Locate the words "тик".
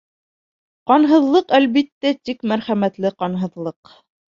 2.31-2.43